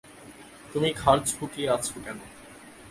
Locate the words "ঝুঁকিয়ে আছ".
1.29-1.85